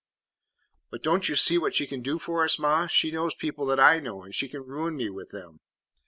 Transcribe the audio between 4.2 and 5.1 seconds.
and she can ruin